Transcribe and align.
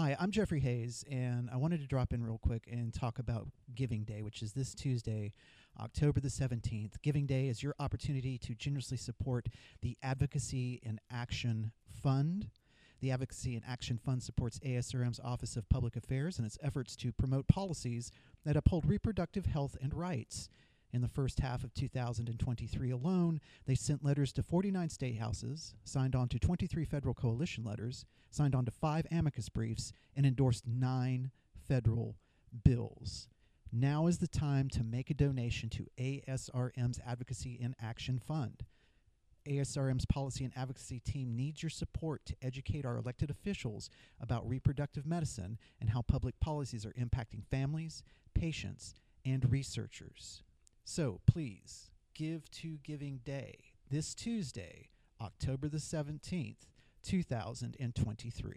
Hi, 0.00 0.16
I'm 0.18 0.30
Jeffrey 0.30 0.60
Hayes, 0.60 1.04
and 1.10 1.50
I 1.52 1.58
wanted 1.58 1.80
to 1.82 1.86
drop 1.86 2.14
in 2.14 2.24
real 2.24 2.38
quick 2.38 2.66
and 2.72 2.90
talk 2.90 3.18
about 3.18 3.48
Giving 3.74 4.02
Day, 4.02 4.22
which 4.22 4.40
is 4.40 4.54
this 4.54 4.74
Tuesday, 4.74 5.34
October 5.78 6.20
the 6.20 6.28
17th. 6.28 6.92
Giving 7.02 7.26
Day 7.26 7.48
is 7.48 7.62
your 7.62 7.74
opportunity 7.78 8.38
to 8.38 8.54
generously 8.54 8.96
support 8.96 9.48
the 9.82 9.98
Advocacy 10.02 10.80
in 10.82 11.00
Action 11.12 11.72
Fund. 12.02 12.48
The 13.02 13.10
Advocacy 13.10 13.56
in 13.56 13.62
Action 13.68 13.98
Fund 13.98 14.22
supports 14.22 14.58
ASRM's 14.60 15.20
Office 15.22 15.54
of 15.58 15.68
Public 15.68 15.96
Affairs 15.96 16.38
and 16.38 16.46
its 16.46 16.56
efforts 16.62 16.96
to 16.96 17.12
promote 17.12 17.46
policies 17.46 18.10
that 18.46 18.56
uphold 18.56 18.86
reproductive 18.86 19.44
health 19.44 19.76
and 19.82 19.92
rights. 19.92 20.48
In 20.92 21.02
the 21.02 21.08
first 21.08 21.38
half 21.38 21.62
of 21.62 21.72
2023 21.74 22.90
alone, 22.90 23.40
they 23.66 23.76
sent 23.76 24.04
letters 24.04 24.32
to 24.32 24.42
49 24.42 24.88
state 24.88 25.18
houses, 25.18 25.74
signed 25.84 26.16
on 26.16 26.28
to 26.28 26.38
23 26.38 26.84
federal 26.84 27.14
coalition 27.14 27.62
letters, 27.62 28.04
signed 28.30 28.56
on 28.56 28.64
to 28.64 28.72
five 28.72 29.06
amicus 29.10 29.48
briefs, 29.48 29.92
and 30.16 30.26
endorsed 30.26 30.66
nine 30.66 31.30
federal 31.68 32.16
bills. 32.64 33.28
Now 33.72 34.08
is 34.08 34.18
the 34.18 34.26
time 34.26 34.68
to 34.70 34.82
make 34.82 35.10
a 35.10 35.14
donation 35.14 35.68
to 35.70 35.86
ASRM's 35.96 37.00
Advocacy 37.06 37.54
in 37.60 37.76
Action 37.80 38.18
Fund. 38.18 38.64
ASRM's 39.46 40.06
policy 40.06 40.44
and 40.44 40.52
advocacy 40.56 40.98
team 41.00 41.36
needs 41.36 41.62
your 41.62 41.70
support 41.70 42.26
to 42.26 42.36
educate 42.42 42.84
our 42.84 42.96
elected 42.96 43.30
officials 43.30 43.88
about 44.20 44.48
reproductive 44.48 45.06
medicine 45.06 45.56
and 45.80 45.90
how 45.90 46.02
public 46.02 46.38
policies 46.40 46.84
are 46.84 46.92
impacting 46.92 47.44
families, 47.48 48.02
patients, 48.34 48.94
and 49.24 49.50
researchers. 49.50 50.42
So 50.92 51.20
please 51.24 51.92
give 52.14 52.50
to 52.50 52.78
Giving 52.82 53.20
Day 53.24 53.58
this 53.88 54.12
Tuesday, 54.12 54.88
October 55.20 55.68
the 55.68 55.76
17th, 55.76 56.66
2023. 57.04 58.52